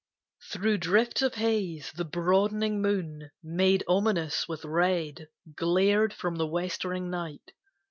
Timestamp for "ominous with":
3.87-4.65